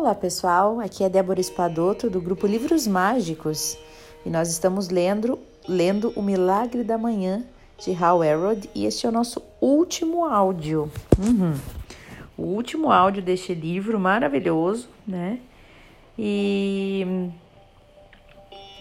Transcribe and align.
Olá 0.00 0.14
pessoal, 0.14 0.80
aqui 0.80 1.04
é 1.04 1.10
Débora 1.10 1.40
Espadoto 1.40 2.08
do 2.08 2.22
grupo 2.22 2.46
Livros 2.46 2.86
Mágicos 2.86 3.76
e 4.24 4.30
nós 4.30 4.48
estamos 4.48 4.88
lendo, 4.88 5.38
lendo 5.68 6.10
O 6.16 6.22
Milagre 6.22 6.82
da 6.82 6.96
Manhã 6.96 7.44
de 7.78 7.92
Hal 8.02 8.24
Elrod 8.24 8.66
e 8.74 8.86
este 8.86 9.04
é 9.04 9.10
o 9.10 9.12
nosso 9.12 9.42
último 9.60 10.24
áudio. 10.24 10.90
Uhum. 11.18 11.54
O 12.34 12.44
último 12.44 12.90
áudio 12.90 13.22
deste 13.22 13.52
livro 13.52 14.00
maravilhoso, 14.00 14.88
né? 15.06 15.38
E 16.18 17.30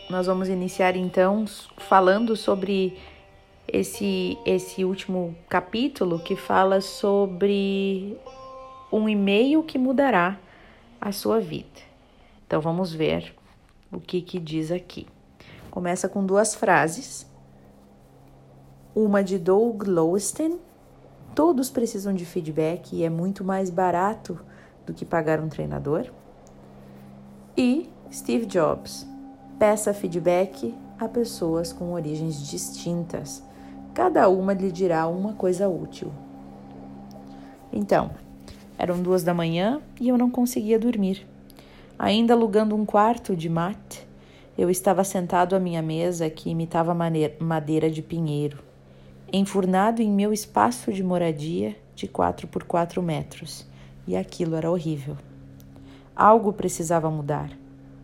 nós 0.10 0.26
vamos 0.26 0.48
iniciar 0.48 0.96
então 0.96 1.44
falando 1.80 2.34
sobre 2.38 2.98
esse, 3.68 4.38
esse 4.46 4.86
último 4.86 5.36
capítulo 5.50 6.18
que 6.18 6.38
fala 6.38 6.80
sobre 6.80 8.18
um 8.90 9.10
e-mail 9.10 9.62
que 9.64 9.78
mudará 9.78 10.40
a 11.00 11.12
sua 11.12 11.40
vida. 11.40 11.68
Então 12.46 12.62
vamos 12.62 12.94
ver 12.94 13.36
o 13.92 14.00
que, 14.00 14.22
que 14.22 14.40
diz 14.40 14.72
aqui. 14.72 15.08
Começa 15.70 16.10
com 16.10 16.26
duas 16.26 16.56
frases. 16.56 17.28
Uma 18.96 19.24
de 19.24 19.38
Doug 19.38 19.84
Lowesten. 19.84 20.60
Todos 21.36 21.70
precisam 21.70 22.14
de 22.14 22.26
feedback 22.26 22.96
e 22.96 23.04
é 23.04 23.10
muito 23.10 23.44
mais 23.44 23.70
barato 23.70 24.40
do 24.86 24.94
que 24.94 25.06
pagar 25.06 25.40
um 25.40 25.48
treinador. 25.48 26.08
E 27.56 27.90
Steve 28.12 28.46
Jobs. 28.46 29.08
Peça 29.60 29.94
feedback 29.94 30.76
a 30.98 31.08
pessoas 31.08 31.72
com 31.72 31.94
origens 31.94 32.48
distintas. 32.48 33.44
Cada 33.94 34.28
uma 34.30 34.54
lhe 34.54 34.72
dirá 34.72 35.08
uma 35.08 35.34
coisa 35.34 35.70
útil. 35.70 36.12
Então, 37.72 38.12
eram 38.80 39.02
duas 39.02 39.24
da 39.24 39.34
manhã 39.34 39.82
e 40.00 40.08
eu 40.08 40.18
não 40.18 40.32
conseguia 40.32 40.80
dormir. 40.80 41.28
Ainda 42.00 42.34
alugando 42.34 42.74
um 42.74 42.86
quarto 42.86 43.36
de 43.36 43.50
mate, 43.50 44.08
eu 44.58 44.70
estava 44.70 45.04
sentado 45.04 45.54
à 45.54 45.60
minha 45.60 45.82
mesa 45.82 46.30
que 46.30 46.50
imitava 46.50 46.96
madeira 47.42 47.92
de 47.92 48.02
pinheiro, 48.02 48.60
enfurnado 49.34 50.02
em 50.02 50.10
meu 50.10 50.32
espaço 50.32 50.94
de 50.94 51.04
moradia 51.04 51.76
de 51.94 52.08
quatro 52.08 52.48
por 52.48 52.64
quatro 52.64 53.04
metros, 53.04 53.68
e 54.08 54.16
aquilo 54.16 54.56
era 54.56 54.72
horrível. 54.72 55.18
Algo 56.16 56.54
precisava 56.54 57.12
mudar, 57.12 57.52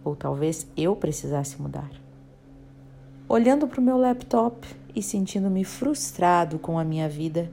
ou 0.03 0.13
talvez 0.13 0.67
eu 0.75 0.93
precisasse 0.93 1.61
mudar. 1.61 1.89
Olhando 3.29 3.65
para 3.65 3.79
o 3.79 3.83
meu 3.83 3.97
laptop 3.97 4.67
e 4.93 5.01
sentindo-me 5.01 5.63
frustrado 5.63 6.59
com 6.59 6.77
a 6.77 6.83
minha 6.83 7.07
vida, 7.07 7.49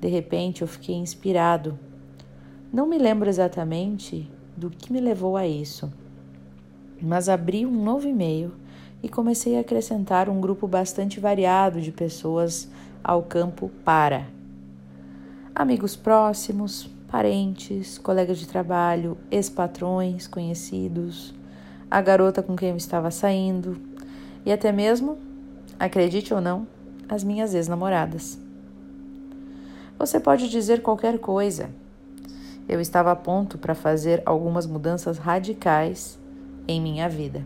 de 0.00 0.08
repente 0.08 0.62
eu 0.62 0.68
fiquei 0.68 0.94
inspirado 0.94 1.78
não 2.72 2.86
me 2.86 2.96
lembro 2.96 3.28
exatamente 3.28 4.30
do 4.56 4.70
que 4.70 4.90
me 4.90 4.98
levou 4.98 5.36
a 5.36 5.46
isso, 5.46 5.92
mas 7.00 7.28
abri 7.28 7.66
um 7.66 7.84
novo 7.84 8.08
e-mail 8.08 8.52
e 9.02 9.08
comecei 9.08 9.58
a 9.58 9.60
acrescentar 9.60 10.28
um 10.28 10.40
grupo 10.40 10.66
bastante 10.66 11.20
variado 11.20 11.82
de 11.82 11.92
pessoas 11.92 12.70
ao 13.04 13.22
campo 13.22 13.70
para 13.84 14.26
amigos 15.54 15.94
próximos, 15.94 16.88
parentes, 17.08 17.98
colegas 17.98 18.38
de 18.38 18.48
trabalho, 18.48 19.18
ex-patrões, 19.30 20.26
conhecidos, 20.26 21.34
a 21.90 22.00
garota 22.00 22.42
com 22.42 22.56
quem 22.56 22.70
eu 22.70 22.76
estava 22.76 23.10
saindo 23.10 23.78
e 24.46 24.52
até 24.52 24.72
mesmo, 24.72 25.18
acredite 25.78 26.32
ou 26.32 26.40
não, 26.40 26.66
as 27.06 27.22
minhas 27.22 27.52
ex-namoradas. 27.52 28.38
Você 29.98 30.18
pode 30.18 30.48
dizer 30.48 30.80
qualquer 30.80 31.18
coisa, 31.18 31.68
eu 32.68 32.80
estava 32.80 33.12
a 33.12 33.16
ponto 33.16 33.58
para 33.58 33.74
fazer 33.74 34.22
algumas 34.24 34.66
mudanças 34.66 35.18
radicais 35.18 36.18
em 36.66 36.80
minha 36.80 37.08
vida. 37.08 37.44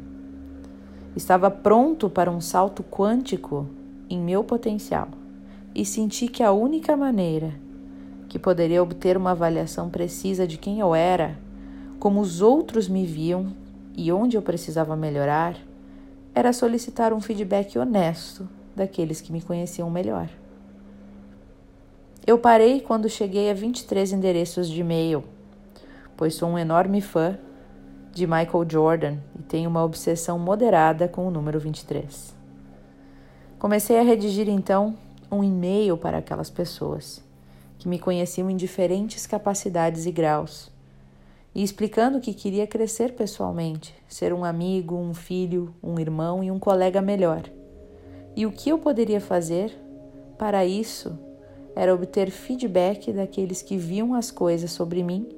Estava 1.14 1.50
pronto 1.50 2.10
para 2.10 2.30
um 2.30 2.40
salto 2.40 2.82
quântico 2.82 3.66
em 4.08 4.20
meu 4.20 4.44
potencial 4.44 5.08
e 5.74 5.84
senti 5.84 6.28
que 6.28 6.42
a 6.42 6.52
única 6.52 6.96
maneira 6.96 7.54
que 8.28 8.38
poderia 8.38 8.82
obter 8.82 9.16
uma 9.16 9.30
avaliação 9.30 9.88
precisa 9.88 10.46
de 10.46 10.58
quem 10.58 10.80
eu 10.80 10.94
era, 10.94 11.38
como 11.98 12.20
os 12.20 12.42
outros 12.42 12.88
me 12.88 13.06
viam 13.06 13.52
e 13.96 14.12
onde 14.12 14.36
eu 14.36 14.42
precisava 14.42 14.94
melhorar, 14.94 15.56
era 16.34 16.52
solicitar 16.52 17.12
um 17.14 17.20
feedback 17.20 17.78
honesto 17.78 18.46
daqueles 18.74 19.22
que 19.22 19.32
me 19.32 19.40
conheciam 19.40 19.88
melhor. 19.88 20.28
Eu 22.26 22.38
parei 22.38 22.80
quando 22.80 23.08
cheguei 23.08 23.48
a 23.48 23.54
23 23.54 24.12
endereços 24.12 24.68
de 24.68 24.80
e-mail, 24.80 25.22
pois 26.16 26.34
sou 26.34 26.48
um 26.48 26.58
enorme 26.58 27.00
fã 27.00 27.38
de 28.12 28.26
Michael 28.26 28.66
Jordan 28.68 29.18
e 29.38 29.42
tenho 29.44 29.70
uma 29.70 29.84
obsessão 29.84 30.36
moderada 30.36 31.06
com 31.06 31.28
o 31.28 31.30
número 31.30 31.60
23. 31.60 32.34
Comecei 33.60 34.00
a 34.00 34.02
redigir 34.02 34.48
então 34.48 34.96
um 35.30 35.44
e-mail 35.44 35.96
para 35.96 36.18
aquelas 36.18 36.50
pessoas 36.50 37.22
que 37.78 37.88
me 37.88 37.96
conheciam 37.96 38.50
em 38.50 38.56
diferentes 38.56 39.24
capacidades 39.24 40.04
e 40.04 40.10
graus, 40.10 40.68
e 41.54 41.62
explicando 41.62 42.18
que 42.18 42.34
queria 42.34 42.66
crescer 42.66 43.12
pessoalmente, 43.12 43.94
ser 44.08 44.32
um 44.32 44.44
amigo, 44.44 44.96
um 44.96 45.14
filho, 45.14 45.72
um 45.80 46.00
irmão 46.00 46.42
e 46.42 46.50
um 46.50 46.58
colega 46.58 47.00
melhor. 47.00 47.44
E 48.34 48.44
o 48.44 48.50
que 48.50 48.70
eu 48.70 48.80
poderia 48.80 49.20
fazer 49.20 49.72
para 50.36 50.66
isso 50.66 51.16
era 51.76 51.94
obter 51.94 52.30
feedback 52.30 53.12
daqueles 53.12 53.60
que 53.60 53.76
viam 53.76 54.14
as 54.14 54.30
coisas 54.30 54.70
sobre 54.70 55.02
mim 55.02 55.28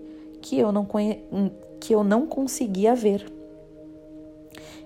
que 0.41 0.57
eu 0.57 0.71
não, 0.71 0.85
conhe... 0.85 1.25
que 1.81 1.93
eu 1.93 2.05
não 2.05 2.29
conseguia 2.29 2.95
ver. 2.95 3.31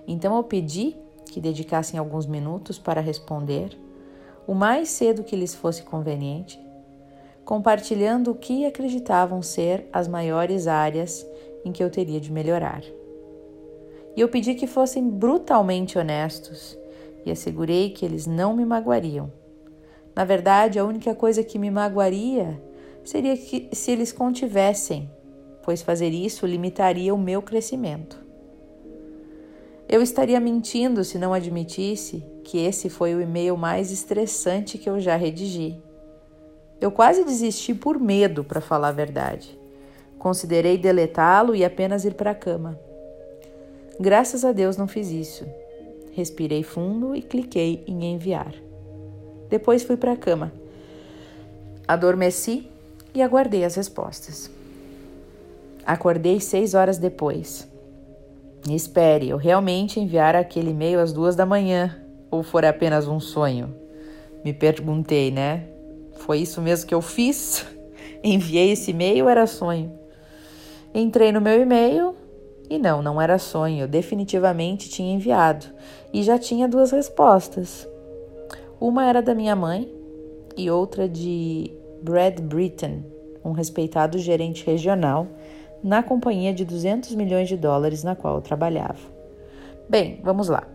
Então 0.07 0.35
eu 0.35 0.43
pedi 0.43 0.95
que 1.31 1.39
dedicassem 1.39 1.99
alguns 1.99 2.25
minutos 2.25 2.79
para 2.79 2.99
responder, 2.99 3.77
o 4.47 4.55
mais 4.55 4.89
cedo 4.89 5.23
que 5.23 5.35
lhes 5.35 5.53
fosse 5.53 5.83
conveniente, 5.83 6.59
compartilhando 7.45 8.31
o 8.31 8.35
que 8.35 8.65
acreditavam 8.65 9.41
ser 9.41 9.87
as 9.93 10.07
maiores 10.07 10.67
áreas 10.67 11.25
em 11.63 11.71
que 11.71 11.83
eu 11.83 11.89
teria 11.89 12.19
de 12.19 12.31
melhorar. 12.31 12.83
E 14.15 14.21
eu 14.21 14.27
pedi 14.27 14.55
que 14.55 14.67
fossem 14.67 15.07
brutalmente 15.07 15.97
honestos 15.97 16.77
e 17.25 17.31
assegurei 17.31 17.91
que 17.91 18.05
eles 18.05 18.25
não 18.27 18.55
me 18.55 18.65
magoariam 18.65 19.31
na 20.15 20.23
verdade, 20.23 20.77
a 20.77 20.85
única 20.85 21.15
coisa 21.15 21.43
que 21.43 21.57
me 21.57 21.71
magoaria 21.71 22.61
seria 23.03 23.35
que 23.35 23.69
se 23.71 23.91
eles 23.91 24.11
contivessem, 24.11 25.09
pois 25.63 25.81
fazer 25.81 26.09
isso 26.09 26.45
limitaria 26.45 27.13
o 27.13 27.17
meu 27.17 27.41
crescimento. 27.41 28.21
Eu 29.89 30.01
estaria 30.01 30.39
mentindo 30.39 31.03
se 31.03 31.17
não 31.17 31.33
admitisse 31.33 32.23
que 32.43 32.59
esse 32.59 32.89
foi 32.89 33.13
o 33.15 33.21
e-mail 33.21 33.57
mais 33.57 33.91
estressante 33.91 34.77
que 34.77 34.89
eu 34.89 34.99
já 34.99 35.15
redigi. 35.15 35.81
Eu 36.79 36.91
quase 36.91 37.23
desisti 37.23 37.73
por 37.73 37.99
medo, 37.99 38.43
para 38.43 38.61
falar 38.61 38.89
a 38.89 38.93
verdade. 38.93 39.57
Considerei 40.17 40.77
deletá-lo 40.77 41.55
e 41.55 41.65
apenas 41.65 42.05
ir 42.05 42.13
para 42.13 42.31
a 42.31 42.35
cama. 42.35 42.79
Graças 43.99 44.43
a 44.43 44.51
Deus 44.51 44.77
não 44.77 44.87
fiz 44.87 45.09
isso. 45.11 45.45
Respirei 46.11 46.63
fundo 46.63 47.15
e 47.15 47.21
cliquei 47.21 47.83
em 47.87 48.05
enviar. 48.13 48.53
Depois 49.53 49.83
fui 49.83 49.95
para 49.95 50.13
a 50.13 50.17
cama. 50.17 50.51
Adormeci 51.87 52.67
e 53.13 53.21
aguardei 53.21 53.63
as 53.63 53.75
respostas. 53.75 54.49
Acordei 55.85 56.39
seis 56.39 56.73
horas 56.73 56.97
depois. 56.97 57.67
Espere, 58.67 59.29
eu 59.29 59.37
realmente 59.37 59.99
enviar 59.99 60.35
aquele 60.35 60.71
e-mail 60.71 60.99
às 60.99 61.13
duas 61.13 61.35
da 61.35 61.45
manhã 61.45 62.03
ou 62.31 62.41
for 62.41 62.65
apenas 62.65 63.07
um 63.07 63.19
sonho? 63.19 63.75
Me 64.43 64.53
perguntei, 64.53 65.29
né? 65.29 65.67
Foi 66.15 66.39
isso 66.39 66.59
mesmo 66.59 66.87
que 66.87 66.95
eu 66.95 67.01
fiz? 67.03 67.63
Enviei 68.23 68.71
esse 68.71 68.89
e-mail 68.89 69.29
era 69.29 69.45
sonho? 69.45 69.93
Entrei 70.95 71.31
no 71.31 71.39
meu 71.39 71.61
e-mail 71.61 72.15
e 72.67 72.79
não, 72.79 73.03
não 73.03 73.21
era 73.21 73.37
sonho. 73.37 73.83
Eu 73.83 73.87
definitivamente 73.87 74.89
tinha 74.89 75.13
enviado 75.13 75.67
e 76.11 76.23
já 76.23 76.39
tinha 76.39 76.67
duas 76.67 76.89
respostas. 76.89 77.87
Uma 78.83 79.05
era 79.05 79.21
da 79.21 79.33
minha 79.33 79.55
mãe 79.55 79.89
e 80.57 80.69
outra 80.69 81.07
de 81.07 81.71
Brad 82.01 82.41
Britton, 82.41 83.01
um 83.41 83.53
respeitado 83.53 84.17
gerente 84.17 84.65
regional 84.65 85.25
na 85.81 86.03
companhia 86.03 86.53
de 86.53 86.65
200 86.65 87.15
milhões 87.15 87.47
de 87.47 87.55
dólares 87.55 88.03
na 88.03 88.13
qual 88.13 88.35
eu 88.35 88.41
trabalhava. 88.41 88.99
Bem, 89.87 90.19
vamos 90.21 90.49
lá. 90.49 90.67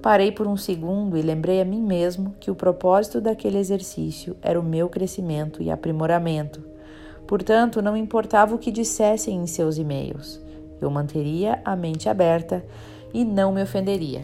Parei 0.00 0.30
por 0.30 0.46
um 0.46 0.56
segundo 0.56 1.18
e 1.18 1.22
lembrei 1.22 1.60
a 1.60 1.64
mim 1.64 1.82
mesmo 1.82 2.36
que 2.38 2.52
o 2.52 2.54
propósito 2.54 3.20
daquele 3.20 3.58
exercício 3.58 4.36
era 4.40 4.60
o 4.60 4.62
meu 4.62 4.88
crescimento 4.88 5.60
e 5.60 5.72
aprimoramento. 5.72 6.62
Portanto, 7.26 7.82
não 7.82 7.96
importava 7.96 8.54
o 8.54 8.58
que 8.58 8.70
dissessem 8.70 9.36
em 9.36 9.48
seus 9.48 9.76
e-mails, 9.76 10.40
eu 10.80 10.88
manteria 10.88 11.60
a 11.64 11.74
mente 11.74 12.08
aberta 12.08 12.64
e 13.12 13.24
não 13.24 13.50
me 13.50 13.60
ofenderia. 13.60 14.22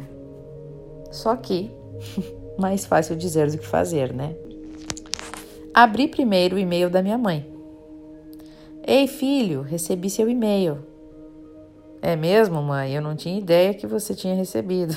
Só 1.11 1.35
que 1.35 1.73
mais 2.59 2.87
fácil 2.87 3.17
dizer 3.17 3.51
do 3.51 3.59
que 3.59 3.67
fazer, 3.67 4.13
né? 4.13 4.35
Abri 5.73 6.09
primeiro 6.09 6.57
o 6.57 6.59
e-mail 6.59 6.89
da 6.89 7.03
minha 7.03 7.19
mãe. 7.19 7.47
Ei, 8.87 9.07
filho, 9.07 9.63
recebi 9.63 10.09
seu 10.09 10.29
e-mail. 10.29 10.79
É 12.01 12.15
mesmo, 12.15 12.63
mãe? 12.63 12.95
Eu 12.95 13.03
não 13.03 13.17
tinha 13.17 13.39
ideia 13.39 13.75
que 13.75 13.87
você 13.87 14.15
tinha 14.15 14.35
recebido. 14.35 14.95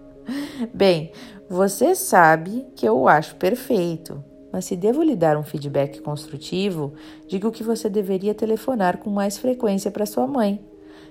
Bem, 0.74 1.12
você 1.48 1.94
sabe 1.94 2.66
que 2.74 2.86
eu 2.86 2.98
o 2.98 3.08
acho 3.08 3.36
perfeito, 3.36 4.22
mas 4.52 4.64
se 4.64 4.76
devo 4.76 5.02
lhe 5.02 5.16
dar 5.16 5.36
um 5.36 5.42
feedback 5.42 6.00
construtivo, 6.00 6.94
digo 7.26 7.50
que 7.50 7.62
você 7.62 7.88
deveria 7.88 8.34
telefonar 8.34 8.98
com 8.98 9.08
mais 9.10 9.38
frequência 9.38 9.90
para 9.90 10.06
sua 10.06 10.26
mãe. 10.26 10.64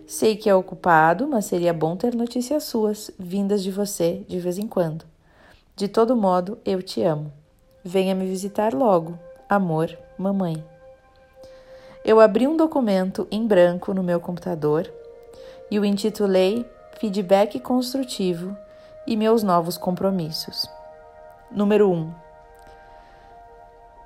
Sei 0.05 0.35
que 0.35 0.49
é 0.49 0.55
ocupado, 0.55 1.27
mas 1.27 1.45
seria 1.45 1.73
bom 1.73 1.95
ter 1.95 2.13
notícias 2.13 2.65
suas, 2.65 3.09
vindas 3.17 3.63
de 3.63 3.71
você 3.71 4.23
de 4.27 4.39
vez 4.39 4.57
em 4.57 4.67
quando. 4.67 5.10
De 5.81 5.87
todo 5.87 6.15
modo, 6.15 6.59
eu 6.63 6.79
te 6.79 7.01
amo. 7.01 7.33
Venha 7.83 8.13
me 8.13 8.27
visitar 8.27 8.71
logo. 8.71 9.17
Amor, 9.49 9.97
mamãe. 10.15 10.63
Eu 12.05 12.19
abri 12.19 12.45
um 12.45 12.55
documento 12.55 13.27
em 13.31 13.47
branco 13.47 13.91
no 13.91 14.03
meu 14.03 14.19
computador 14.19 14.87
e 15.71 15.79
o 15.79 15.83
intitulei 15.83 16.69
Feedback 16.99 17.59
Construtivo 17.59 18.55
e 19.07 19.17
Meus 19.17 19.41
Novos 19.41 19.75
Compromissos. 19.75 20.69
Número 21.49 21.89
1. 21.89 21.93
Um, 21.95 22.13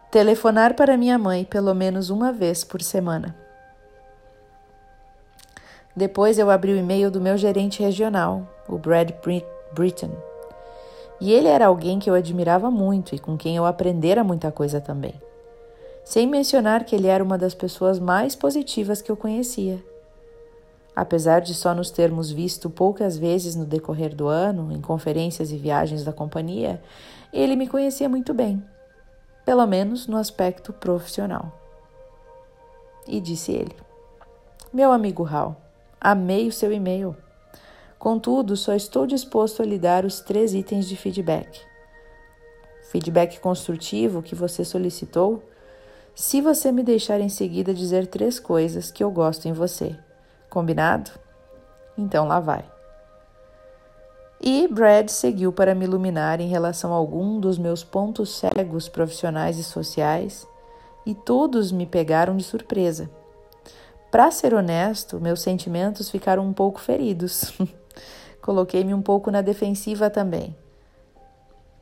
telefonar 0.09 0.75
para 0.75 0.95
minha 0.95 1.17
mãe 1.17 1.43
pelo 1.43 1.73
menos 1.75 2.09
uma 2.09 2.31
vez 2.31 2.63
por 2.63 2.81
semana. 2.81 3.35
Depois 5.93 6.39
eu 6.39 6.49
abri 6.49 6.71
o 6.71 6.77
e-mail 6.77 7.11
do 7.11 7.19
meu 7.19 7.37
gerente 7.37 7.83
regional, 7.83 8.47
o 8.65 8.77
Brad 8.77 9.11
Britton. 9.73 10.34
E 11.19 11.31
ele 11.31 11.47
era 11.47 11.67
alguém 11.67 11.99
que 11.99 12.09
eu 12.09 12.13
admirava 12.13 12.69
muito 12.69 13.15
e 13.15 13.19
com 13.19 13.37
quem 13.37 13.55
eu 13.55 13.65
aprendera 13.65 14.23
muita 14.23 14.51
coisa 14.51 14.81
também. 14.81 15.13
Sem 16.03 16.27
mencionar 16.27 16.83
que 16.83 16.95
ele 16.95 17.07
era 17.07 17.23
uma 17.23 17.37
das 17.37 17.55
pessoas 17.55 17.99
mais 17.99 18.35
positivas 18.35 19.01
que 19.01 19.11
eu 19.11 19.17
conhecia. 19.17 19.83
Apesar 20.95 21.41
de 21.41 21.53
só 21.53 21.73
nos 21.73 21.89
termos 21.91 22.31
visto 22.31 22.69
poucas 22.69 23.17
vezes 23.17 23.55
no 23.55 23.65
decorrer 23.65 24.15
do 24.15 24.27
ano, 24.27 24.71
em 24.71 24.79
conferências 24.79 25.51
e 25.51 25.57
viagens 25.57 26.03
da 26.03 26.13
companhia, 26.13 26.81
ele 27.33 27.55
me 27.55 27.67
conhecia 27.67 28.07
muito 28.07 28.33
bem, 28.33 28.63
pelo 29.43 29.65
menos 29.65 30.07
no 30.07 30.15
aspecto 30.15 30.71
profissional. 30.71 31.51
E 33.07 33.19
disse 33.19 33.51
ele: 33.51 33.75
Meu 34.71 34.91
amigo 34.91 35.25
Hal, 35.25 35.57
Amei 36.07 36.47
o 36.47 36.51
seu 36.51 36.71
e-mail. 36.71 37.17
Contudo, 37.97 38.55
só 38.55 38.73
estou 38.73 39.07
disposto 39.07 39.61
a 39.61 39.65
lhe 39.65 39.79
dar 39.79 40.05
os 40.05 40.19
três 40.19 40.53
itens 40.53 40.87
de 40.87 40.95
feedback. 40.95 41.61
Feedback 42.91 43.39
construtivo 43.39 44.21
que 44.21 44.35
você 44.35 44.63
solicitou, 44.63 45.43
se 46.13 46.39
você 46.39 46.71
me 46.71 46.83
deixar 46.83 47.19
em 47.19 47.29
seguida 47.29 47.73
dizer 47.73 48.07
três 48.07 48.39
coisas 48.39 48.91
que 48.91 49.03
eu 49.03 49.11
gosto 49.11 49.47
em 49.47 49.53
você. 49.53 49.95
Combinado? 50.49 51.11
Então 51.97 52.27
lá 52.27 52.39
vai. 52.39 52.63
E 54.41 54.67
Brad 54.67 55.09
seguiu 55.09 55.51
para 55.51 55.73
me 55.73 55.85
iluminar 55.85 56.39
em 56.39 56.47
relação 56.47 56.93
a 56.93 56.95
algum 56.95 57.39
dos 57.39 57.57
meus 57.57 57.83
pontos 57.83 58.37
cegos 58.37 58.87
profissionais 58.87 59.57
e 59.57 59.63
sociais, 59.63 60.47
e 61.05 61.13
todos 61.13 61.71
me 61.71 61.85
pegaram 61.85 62.35
de 62.37 62.43
surpresa. 62.43 63.09
Para 64.11 64.31
ser 64.31 64.53
honesto, 64.53 65.19
meus 65.19 65.41
sentimentos 65.41 66.09
ficaram 66.09 66.45
um 66.45 66.53
pouco 66.53 66.79
feridos. 66.79 67.53
Coloquei-me 68.45 68.93
um 68.93 69.01
pouco 69.01 69.31
na 69.31 69.41
defensiva 69.41 70.07
também. 70.07 70.55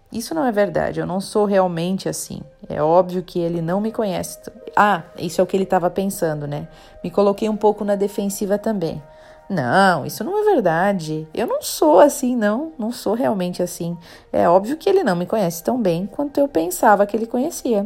Isso 0.10 0.34
não 0.34 0.46
é 0.46 0.52
verdade, 0.54 1.02
eu 1.02 1.06
não 1.06 1.20
sou 1.20 1.44
realmente 1.44 2.08
assim. 2.08 2.42
É 2.70 2.82
óbvio 2.82 3.22
que 3.22 3.38
ele 3.38 3.62
não 3.62 3.82
me 3.82 3.92
conhece. 3.92 4.40
Ah, 4.74 5.04
isso 5.18 5.42
é 5.42 5.44
o 5.44 5.46
que 5.46 5.58
ele 5.58 5.66
estava 5.66 5.90
pensando, 5.90 6.48
né? 6.48 6.70
Me 7.04 7.12
coloquei 7.12 7.50
um 7.50 7.58
pouco 7.58 7.84
na 7.84 7.96
defensiva 7.96 8.58
também. 8.58 9.04
Não, 9.50 10.06
isso 10.06 10.24
não 10.24 10.40
é 10.40 10.54
verdade. 10.54 11.28
Eu 11.34 11.48
não 11.48 11.62
sou 11.62 12.00
assim, 12.00 12.34
não. 12.34 12.72
Não 12.80 12.94
sou 12.94 13.14
realmente 13.14 13.62
assim. 13.62 13.98
É 14.32 14.48
óbvio 14.48 14.78
que 14.78 14.88
ele 14.88 15.04
não 15.04 15.18
me 15.18 15.26
conhece 15.26 15.62
tão 15.62 15.82
bem 15.82 16.06
quanto 16.06 16.40
eu 16.40 16.48
pensava 16.48 17.06
que 17.06 17.18
ele 17.18 17.28
conhecia. 17.28 17.86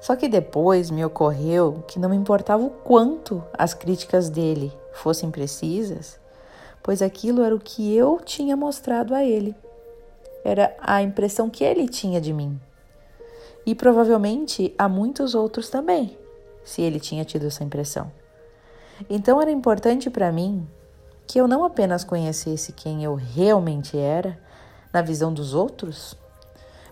Só 0.00 0.16
que 0.16 0.26
depois 0.26 0.90
me 0.90 1.04
ocorreu 1.04 1.84
que 1.86 1.98
não 1.98 2.08
me 2.08 2.16
importava 2.16 2.64
o 2.64 2.70
quanto 2.70 3.44
as 3.52 3.74
críticas 3.74 4.30
dele 4.30 4.72
fossem 4.94 5.30
precisas, 5.30 6.23
pois 6.84 7.00
aquilo 7.00 7.42
era 7.42 7.54
o 7.54 7.58
que 7.58 7.96
eu 7.96 8.20
tinha 8.22 8.54
mostrado 8.54 9.14
a 9.14 9.24
ele. 9.24 9.56
Era 10.44 10.76
a 10.78 11.02
impressão 11.02 11.48
que 11.48 11.64
ele 11.64 11.88
tinha 11.88 12.20
de 12.20 12.30
mim. 12.30 12.60
E 13.64 13.74
provavelmente 13.74 14.74
a 14.76 14.86
muitos 14.86 15.34
outros 15.34 15.70
também, 15.70 16.18
se 16.62 16.82
ele 16.82 17.00
tinha 17.00 17.24
tido 17.24 17.46
essa 17.46 17.64
impressão. 17.64 18.12
Então 19.08 19.40
era 19.40 19.50
importante 19.50 20.10
para 20.10 20.30
mim 20.30 20.68
que 21.26 21.40
eu 21.40 21.48
não 21.48 21.64
apenas 21.64 22.04
conhecesse 22.04 22.72
quem 22.72 23.02
eu 23.02 23.14
realmente 23.14 23.96
era 23.96 24.38
na 24.92 25.00
visão 25.00 25.32
dos 25.32 25.54
outros, 25.54 26.14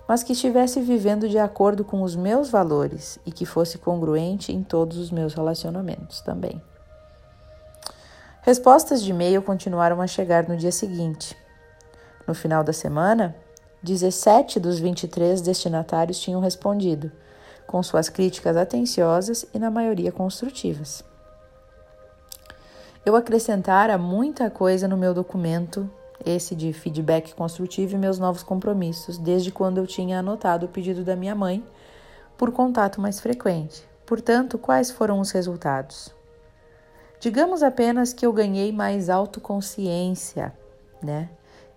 mas 0.08 0.22
que 0.22 0.32
estivesse 0.32 0.80
vivendo 0.80 1.28
de 1.28 1.38
acordo 1.38 1.84
com 1.84 2.00
os 2.00 2.16
meus 2.16 2.48
valores 2.48 3.18
e 3.26 3.30
que 3.30 3.44
fosse 3.44 3.76
congruente 3.76 4.52
em 4.52 4.62
todos 4.62 4.96
os 4.96 5.10
meus 5.10 5.34
relacionamentos 5.34 6.22
também. 6.22 6.62
Respostas 8.44 9.00
de 9.00 9.12
e-mail 9.12 9.40
continuaram 9.40 10.00
a 10.00 10.06
chegar 10.08 10.48
no 10.48 10.56
dia 10.56 10.72
seguinte. 10.72 11.36
No 12.26 12.34
final 12.34 12.64
da 12.64 12.72
semana, 12.72 13.36
17 13.84 14.58
dos 14.58 14.80
23 14.80 15.40
destinatários 15.40 16.18
tinham 16.18 16.40
respondido, 16.40 17.12
com 17.68 17.80
suas 17.84 18.08
críticas 18.08 18.56
atenciosas 18.56 19.46
e, 19.54 19.60
na 19.60 19.70
maioria, 19.70 20.10
construtivas. 20.10 21.04
Eu 23.06 23.14
acrescentara 23.14 23.96
muita 23.96 24.50
coisa 24.50 24.88
no 24.88 24.96
meu 24.96 25.14
documento 25.14 25.88
esse 26.26 26.56
de 26.56 26.72
feedback 26.72 27.34
construtivo 27.36 27.94
e 27.94 27.98
meus 27.98 28.18
novos 28.18 28.42
compromissos, 28.42 29.18
desde 29.18 29.52
quando 29.52 29.78
eu 29.78 29.86
tinha 29.86 30.18
anotado 30.18 30.66
o 30.66 30.68
pedido 30.68 31.04
da 31.04 31.14
minha 31.14 31.34
mãe 31.36 31.64
por 32.36 32.50
contato 32.50 33.00
mais 33.00 33.20
frequente. 33.20 33.84
Portanto, 34.04 34.58
quais 34.58 34.90
foram 34.90 35.20
os 35.20 35.30
resultados? 35.30 36.12
Digamos 37.22 37.62
apenas 37.62 38.12
que 38.12 38.26
eu 38.26 38.32
ganhei 38.32 38.72
mais 38.72 39.08
autoconsciência, 39.08 40.52
né? 41.00 41.30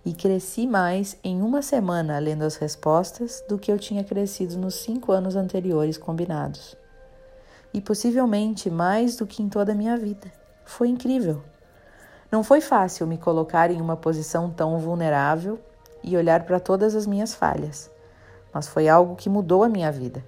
E 0.04 0.12
cresci 0.12 0.66
mais 0.66 1.16
em 1.22 1.40
uma 1.40 1.62
semana 1.62 2.18
lendo 2.18 2.42
as 2.42 2.56
respostas 2.56 3.44
do 3.48 3.56
que 3.56 3.70
eu 3.70 3.78
tinha 3.78 4.02
crescido 4.02 4.58
nos 4.58 4.74
cinco 4.74 5.12
anos 5.12 5.36
anteriores 5.36 5.96
combinados. 5.96 6.76
E 7.72 7.80
possivelmente 7.80 8.68
mais 8.68 9.14
do 9.14 9.24
que 9.24 9.40
em 9.40 9.48
toda 9.48 9.70
a 9.70 9.74
minha 9.76 9.96
vida. 9.96 10.32
Foi 10.64 10.88
incrível. 10.88 11.40
Não 12.28 12.42
foi 12.42 12.60
fácil 12.60 13.06
me 13.06 13.16
colocar 13.16 13.70
em 13.70 13.80
uma 13.80 13.96
posição 13.96 14.50
tão 14.50 14.76
vulnerável 14.80 15.60
e 16.02 16.16
olhar 16.16 16.42
para 16.42 16.58
todas 16.58 16.96
as 16.96 17.06
minhas 17.06 17.34
falhas, 17.34 17.88
mas 18.52 18.66
foi 18.66 18.88
algo 18.88 19.14
que 19.14 19.30
mudou 19.30 19.62
a 19.62 19.68
minha 19.68 19.92
vida. 19.92 20.24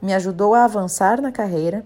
Me 0.00 0.14
ajudou 0.14 0.54
a 0.54 0.62
avançar 0.62 1.20
na 1.20 1.32
carreira, 1.32 1.84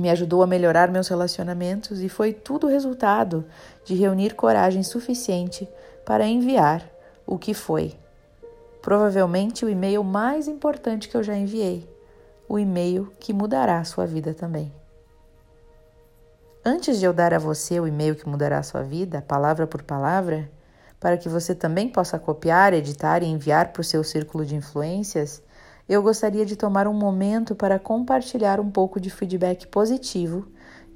me 0.00 0.10
ajudou 0.10 0.42
a 0.42 0.46
melhorar 0.46 0.90
meus 0.90 1.08
relacionamentos 1.08 2.00
e 2.00 2.08
foi 2.08 2.32
tudo 2.32 2.66
resultado 2.66 3.44
de 3.84 3.94
reunir 3.94 4.34
coragem 4.34 4.82
suficiente 4.82 5.68
para 6.04 6.26
enviar 6.26 6.88
o 7.26 7.38
que 7.38 7.54
foi. 7.54 7.94
Provavelmente 8.82 9.64
o 9.64 9.68
e-mail 9.68 10.04
mais 10.04 10.46
importante 10.46 11.08
que 11.08 11.16
eu 11.16 11.22
já 11.22 11.36
enviei, 11.36 11.88
o 12.48 12.58
e-mail 12.58 13.12
que 13.18 13.32
mudará 13.32 13.78
a 13.78 13.84
sua 13.84 14.06
vida 14.06 14.32
também. 14.32 14.72
Antes 16.64 16.98
de 16.98 17.04
eu 17.04 17.12
dar 17.12 17.32
a 17.32 17.38
você 17.38 17.78
o 17.78 17.86
e-mail 17.86 18.16
que 18.16 18.28
mudará 18.28 18.58
a 18.58 18.62
sua 18.62 18.82
vida, 18.82 19.22
palavra 19.22 19.66
por 19.66 19.82
palavra, 19.82 20.50
para 20.98 21.16
que 21.16 21.28
você 21.28 21.54
também 21.54 21.88
possa 21.88 22.18
copiar, 22.18 22.72
editar 22.72 23.22
e 23.22 23.26
enviar 23.26 23.72
para 23.72 23.80
o 23.80 23.84
seu 23.84 24.02
círculo 24.02 24.44
de 24.44 24.56
influências, 24.56 25.42
eu 25.88 26.02
gostaria 26.02 26.44
de 26.44 26.56
tomar 26.56 26.88
um 26.88 26.92
momento 26.92 27.54
para 27.54 27.78
compartilhar 27.78 28.58
um 28.58 28.70
pouco 28.70 28.98
de 28.98 29.08
feedback 29.08 29.66
positivo 29.68 30.46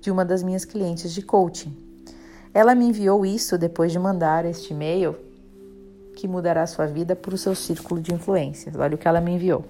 de 0.00 0.10
uma 0.10 0.24
das 0.24 0.42
minhas 0.42 0.64
clientes 0.64 1.12
de 1.12 1.22
coaching. 1.22 1.76
Ela 2.52 2.74
me 2.74 2.86
enviou 2.86 3.24
isso 3.24 3.56
depois 3.56 3.92
de 3.92 3.98
mandar 3.98 4.44
este 4.44 4.72
e-mail 4.72 5.14
que 6.16 6.26
mudará 6.26 6.66
sua 6.66 6.86
vida 6.86 7.14
para 7.14 7.34
o 7.34 7.38
seu 7.38 7.54
círculo 7.54 8.00
de 8.00 8.12
influências. 8.12 8.74
Olha 8.74 8.96
o 8.96 8.98
que 8.98 9.06
ela 9.06 9.20
me 9.20 9.32
enviou. 9.32 9.64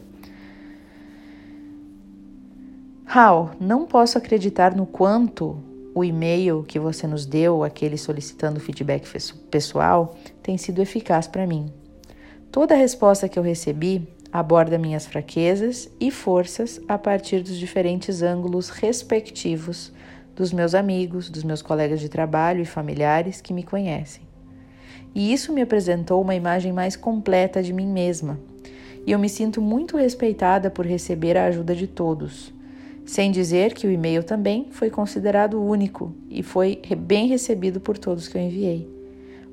Hal, 3.07 3.51
não 3.61 3.87
posso 3.87 4.17
acreditar 4.17 4.75
no 4.75 4.87
quanto 4.87 5.59
o 5.95 6.03
e-mail 6.03 6.65
que 6.67 6.79
você 6.79 7.07
nos 7.07 7.27
deu, 7.27 7.63
aquele 7.63 7.99
solicitando 7.99 8.61
feedback 8.61 9.05
pessoal, 9.51 10.17
tem 10.43 10.57
sido 10.57 10.81
eficaz 10.81 11.27
para 11.27 11.47
mim. 11.47 11.71
Toda 12.51 12.75
a 12.75 12.79
resposta 12.79 13.29
que 13.29 13.39
eu 13.39 13.43
recebi 13.43 14.09
aborda 14.33 14.79
minhas 14.79 15.07
fraquezas 15.07 15.91
e 15.99 16.11
forças 16.11 16.81
a 16.87 16.97
partir 16.97 17.43
dos 17.43 17.57
diferentes 17.57 18.23
ângulos 18.23 18.69
respectivos 18.69 19.93
dos 20.37 20.53
meus 20.53 20.75
amigos, 20.75 21.29
dos 21.29 21.43
meus 21.43 21.61
colegas 21.63 22.01
de 22.01 22.09
trabalho 22.09 22.63
e 22.63 22.65
familiares 22.65 23.41
que 23.41 23.53
me 23.53 23.63
conhecem. 23.63 24.23
E 25.15 25.33
isso 25.33 25.53
me 25.53 25.61
apresentou 25.61 26.23
uma 26.23 26.35
imagem 26.35 26.73
mais 26.73 26.97
completa 26.97 27.63
de 27.63 27.73
mim 27.73 27.87
mesma. 27.87 28.39
E 29.07 29.13
eu 29.13 29.19
me 29.19 29.29
sinto 29.29 29.61
muito 29.61 29.97
respeitada 29.97 30.71
por 30.71 30.87
receber 30.87 31.37
a 31.37 31.47
ajuda 31.47 31.75
de 31.75 31.87
todos 31.87 32.53
Sem 33.05 33.33
dizer 33.33 33.75
que 33.75 33.87
o 33.87 33.91
e-mail 33.91 34.23
também 34.23 34.69
foi 34.71 34.89
considerado 34.89 35.61
único 35.61 36.15
e 36.29 36.45
foi 36.45 36.81
bem 36.97 37.27
recebido 37.27 37.81
por 37.81 37.99
todos 37.99 38.29
que 38.29 38.39
eu 38.39 38.43
enviei. 38.43 38.89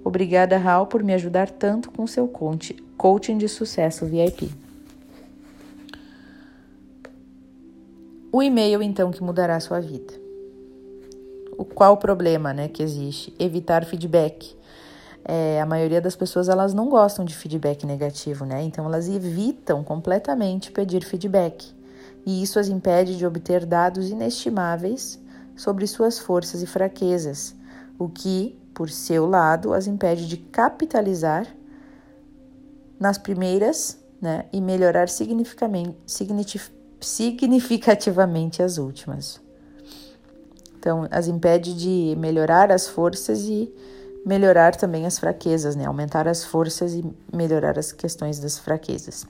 Obrigada, 0.03 0.57
Hal, 0.57 0.85
por 0.85 1.01
me 1.01 1.13
ajudar 1.13 1.49
tanto 1.49 1.89
com 1.89 2.05
seu 2.05 2.31
coaching 2.97 3.37
de 3.37 3.47
sucesso 3.47 4.05
VIP. 4.05 4.51
O 8.37 8.43
e-mail, 8.43 8.83
então, 8.83 9.09
que 9.09 9.23
mudará 9.23 9.55
a 9.55 9.59
sua 9.59 9.79
vida. 9.79 10.13
O 11.57 11.65
qual 11.65 11.93
o 11.93 11.97
problema 11.97 12.53
né, 12.53 12.67
que 12.67 12.83
existe? 12.83 13.33
Evitar 13.39 13.83
feedback. 13.83 14.55
É, 15.25 15.59
a 15.59 15.65
maioria 15.65 15.99
das 15.99 16.15
pessoas 16.15 16.47
elas 16.47 16.71
não 16.71 16.87
gostam 16.87 17.25
de 17.25 17.35
feedback 17.35 17.83
negativo, 17.83 18.45
né? 18.45 18.61
Então 18.61 18.85
elas 18.85 19.09
evitam 19.09 19.83
completamente 19.83 20.71
pedir 20.71 21.03
feedback. 21.03 21.73
E 22.27 22.43
isso 22.43 22.59
as 22.59 22.69
impede 22.69 23.17
de 23.17 23.25
obter 23.25 23.65
dados 23.65 24.07
inestimáveis 24.11 25.19
sobre 25.55 25.87
suas 25.87 26.19
forças 26.19 26.61
e 26.61 26.67
fraquezas, 26.67 27.55
o 27.97 28.07
que, 28.07 28.55
por 28.71 28.91
seu 28.91 29.25
lado, 29.25 29.73
as 29.73 29.87
impede 29.87 30.27
de 30.27 30.37
capitalizar 30.37 31.47
nas 32.99 33.17
primeiras 33.17 33.97
né, 34.21 34.45
e 34.53 34.61
melhorar 34.61 35.09
significativamente 35.09 36.76
as 38.61 38.77
últimas. 38.77 39.39
Então, 40.79 41.07
as 41.11 41.27
impede 41.27 41.73
de 41.73 42.15
melhorar 42.17 42.71
as 42.71 42.87
forças 42.87 43.43
e 43.43 43.73
melhorar 44.25 44.75
também 44.75 45.05
as 45.05 45.17
fraquezas, 45.17 45.75
né? 45.75 45.85
Aumentar 45.85 46.27
as 46.27 46.43
forças 46.43 46.93
e 46.93 47.05
melhorar 47.33 47.79
as 47.79 47.91
questões 47.91 48.39
das 48.39 48.57
fraquezas. 48.59 49.25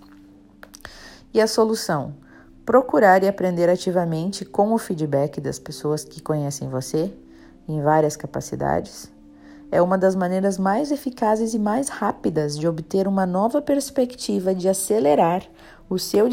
E 1.34 1.42
a 1.42 1.48
solução? 1.48 2.16
Procurar 2.66 3.24
e 3.24 3.28
aprender 3.28 3.70
ativamente 3.70 4.44
com 4.44 4.74
o 4.74 4.78
feedback 4.78 5.40
das 5.40 5.60
pessoas 5.60 6.04
que 6.04 6.22
conhecem 6.22 6.70
você, 6.70 7.14
em 7.68 7.82
várias 7.82 8.16
capacidades, 8.16 9.12
é 9.72 9.82
uma 9.82 9.98
das 9.98 10.16
maneiras 10.16 10.58
mais 10.58 10.92
eficazes 10.92 11.54
e 11.54 11.60
mais 11.60 11.90
rápidas 11.90 12.58
de 12.58 12.68
obter 12.68 13.08
uma 13.08 13.26
nova 13.26 13.62
perspectiva 13.62 14.56
de 14.56 14.70
acelerar 14.70 15.44
o 15.90 15.98
seu 15.98 16.28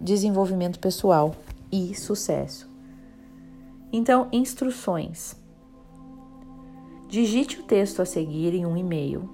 desenvolvimento 0.00 0.80
pessoal 0.80 1.34
e 1.70 1.94
sucesso. 1.94 2.68
Então, 3.92 4.28
instruções. 4.32 5.36
Digite 7.08 7.60
o 7.60 7.62
texto 7.62 8.02
a 8.02 8.04
seguir 8.04 8.54
em 8.54 8.66
um 8.66 8.76
e-mail. 8.76 9.28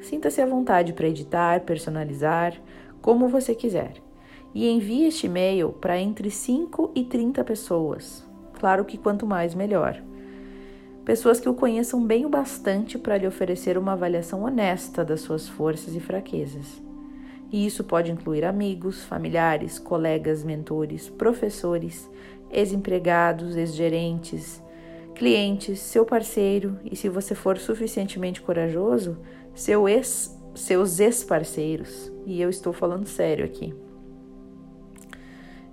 Sinta-se 0.00 0.40
à 0.40 0.46
vontade 0.46 0.92
para 0.92 1.08
editar, 1.08 1.60
personalizar, 1.62 2.54
como 3.02 3.28
você 3.28 3.54
quiser. 3.54 3.94
E 4.54 4.68
envie 4.68 5.04
este 5.04 5.26
e-mail 5.26 5.70
para 5.72 6.00
entre 6.00 6.30
5 6.30 6.92
e 6.94 7.04
30 7.04 7.44
pessoas. 7.44 8.24
Claro 8.58 8.84
que 8.84 8.96
quanto 8.96 9.26
mais, 9.26 9.54
melhor. 9.54 10.00
Pessoas 11.04 11.40
que 11.40 11.48
o 11.48 11.54
conheçam 11.54 12.04
bem 12.06 12.24
o 12.24 12.28
bastante 12.28 12.96
para 12.96 13.18
lhe 13.18 13.26
oferecer 13.26 13.76
uma 13.76 13.92
avaliação 13.92 14.44
honesta 14.44 15.04
das 15.04 15.20
suas 15.20 15.48
forças 15.48 15.94
e 15.96 16.00
fraquezas. 16.00 16.80
E 17.52 17.66
isso 17.66 17.82
pode 17.82 18.10
incluir 18.12 18.44
amigos, 18.44 19.04
familiares, 19.04 19.78
colegas, 19.78 20.44
mentores, 20.44 21.08
professores, 21.08 22.08
ex-empregados, 22.50 23.56
ex-gerentes, 23.56 24.62
clientes, 25.14 25.80
seu 25.80 26.04
parceiro 26.04 26.78
e, 26.84 26.94
se 26.94 27.08
você 27.08 27.34
for 27.34 27.58
suficientemente 27.58 28.40
corajoso, 28.40 29.18
seu 29.54 29.88
ex, 29.88 30.38
seus 30.54 31.00
ex-parceiros. 31.00 32.12
E 32.24 32.40
eu 32.40 32.48
estou 32.48 32.72
falando 32.72 33.06
sério 33.06 33.44
aqui. 33.44 33.74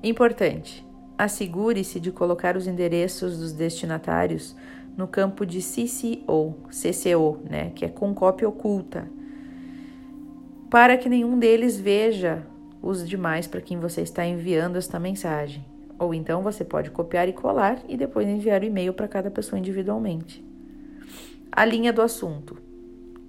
Importante: 0.03 0.85
assegure-se 1.17 1.99
de 1.99 2.11
colocar 2.11 2.57
os 2.57 2.65
endereços 2.65 3.37
dos 3.37 3.53
destinatários 3.53 4.55
no 4.97 5.07
campo 5.07 5.45
de 5.45 5.59
CCO, 5.59 6.55
CCO, 6.69 7.39
né, 7.47 7.69
que 7.75 7.85
é 7.85 7.87
com 7.87 8.15
cópia 8.15 8.49
oculta 8.49 9.07
para 10.69 10.97
que 10.97 11.09
nenhum 11.09 11.37
deles 11.39 11.77
veja 11.77 12.45
os 12.81 13.07
demais 13.07 13.47
para 13.47 13.61
quem 13.61 13.79
você 13.79 14.01
está 14.01 14.25
enviando 14.25 14.77
esta 14.77 14.99
mensagem. 14.99 15.65
Ou 15.99 16.13
então 16.13 16.43
você 16.43 16.63
pode 16.63 16.91
copiar 16.91 17.27
e 17.27 17.33
colar 17.33 17.81
e 17.87 17.97
depois 17.97 18.27
enviar 18.27 18.61
o 18.61 18.65
e-mail 18.65 18.93
para 18.93 19.07
cada 19.07 19.31
pessoa 19.31 19.59
individualmente. 19.59 20.43
A 21.51 21.65
linha 21.65 21.91
do 21.91 22.01
assunto. 22.01 22.57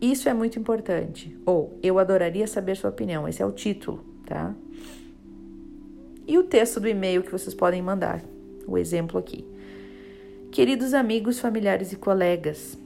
Isso 0.00 0.28
é 0.28 0.35
muito 0.35 0.59
importante. 0.59 1.37
Ou 1.47 1.78
eu 1.83 1.99
adoraria 1.99 2.47
saber 2.47 2.76
sua 2.76 2.90
opinião. 2.90 3.26
Esse 3.26 3.42
é 3.42 3.47
o 3.47 3.52
título, 3.52 4.04
tá? 4.26 4.54
E 6.26 6.37
o 6.37 6.45
texto 6.45 6.78
do 6.78 6.88
e-mail 6.88 7.23
que 7.23 7.33
vocês 7.33 7.54
podem 7.54 7.80
mandar. 7.80 8.23
O 8.66 8.76
exemplo 8.76 9.18
aqui. 9.18 9.47
Queridos 10.52 10.92
amigos, 10.92 11.38
familiares 11.40 11.92
e 11.92 11.97
colegas, 11.97 12.76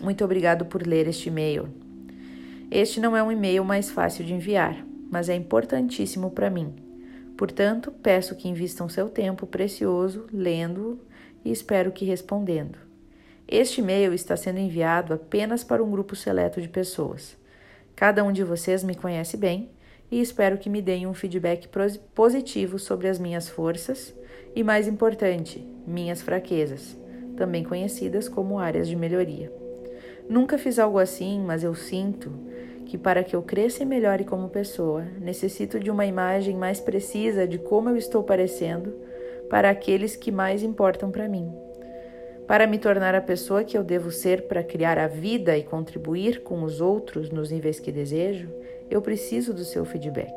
muito 0.00 0.24
obrigado 0.24 0.66
por 0.66 0.86
ler 0.86 1.08
este 1.08 1.28
e-mail. 1.28 1.68
Este 2.70 2.98
não 2.98 3.16
é 3.16 3.22
um 3.22 3.30
e-mail 3.30 3.64
mais 3.64 3.90
fácil 3.90 4.24
de 4.24 4.34
enviar, 4.34 4.84
mas 5.10 5.28
é 5.28 5.34
importantíssimo 5.36 6.32
para 6.32 6.50
mim. 6.50 6.74
Portanto, 7.36 7.92
peço 8.02 8.34
que 8.34 8.48
invistam 8.48 8.88
seu 8.88 9.08
tempo 9.08 9.46
precioso 9.46 10.26
lendo 10.32 11.00
e 11.44 11.52
espero 11.52 11.92
que 11.92 12.04
respondendo. 12.04 12.76
Este 13.46 13.80
e-mail 13.80 14.12
está 14.12 14.36
sendo 14.36 14.58
enviado 14.58 15.14
apenas 15.14 15.62
para 15.62 15.82
um 15.82 15.90
grupo 15.90 16.16
seleto 16.16 16.60
de 16.60 16.68
pessoas. 16.68 17.36
Cada 17.94 18.24
um 18.24 18.32
de 18.32 18.42
vocês 18.42 18.82
me 18.82 18.96
conhece 18.96 19.36
bem 19.36 19.70
e 20.10 20.20
espero 20.20 20.58
que 20.58 20.68
me 20.68 20.82
deem 20.82 21.06
um 21.06 21.14
feedback 21.14 21.68
positivo 22.14 22.80
sobre 22.80 23.06
as 23.06 23.18
minhas 23.18 23.48
forças 23.48 24.12
e, 24.56 24.64
mais 24.64 24.88
importante, 24.88 25.64
minhas 25.86 26.20
fraquezas, 26.20 26.96
também 27.36 27.62
conhecidas 27.62 28.28
como 28.28 28.58
áreas 28.58 28.88
de 28.88 28.96
melhoria. 28.96 29.52
Nunca 30.28 30.58
fiz 30.58 30.80
algo 30.80 30.98
assim, 30.98 31.40
mas 31.40 31.62
eu 31.62 31.74
sinto 31.74 32.32
que 32.86 32.96
para 32.96 33.22
que 33.22 33.34
eu 33.34 33.42
cresça 33.42 33.82
e 33.82 33.86
melhore 33.86 34.24
como 34.24 34.48
pessoa, 34.48 35.04
necessito 35.20 35.78
de 35.78 35.90
uma 35.90 36.06
imagem 36.06 36.56
mais 36.56 36.80
precisa 36.80 37.46
de 37.46 37.58
como 37.58 37.90
eu 37.90 37.96
estou 37.96 38.22
parecendo 38.22 38.94
para 39.50 39.68
aqueles 39.68 40.16
que 40.16 40.30
mais 40.32 40.62
importam 40.62 41.10
para 41.10 41.28
mim. 41.28 41.52
Para 42.46 42.66
me 42.66 42.78
tornar 42.78 43.14
a 43.14 43.20
pessoa 43.20 43.64
que 43.64 43.76
eu 43.76 43.82
devo 43.82 44.10
ser 44.12 44.42
para 44.42 44.62
criar 44.62 44.98
a 44.98 45.08
vida 45.08 45.58
e 45.58 45.64
contribuir 45.64 46.42
com 46.42 46.62
os 46.62 46.80
outros 46.80 47.28
nos 47.28 47.50
níveis 47.50 47.80
que 47.80 47.90
desejo, 47.90 48.48
eu 48.88 49.02
preciso 49.02 49.52
do 49.52 49.64
seu 49.64 49.84
feedback. 49.84 50.32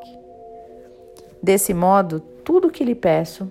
Desse 1.40 1.72
modo, 1.72 2.20
tudo 2.44 2.66
o 2.68 2.70
que 2.70 2.84
lhe 2.84 2.96
peço 2.96 3.48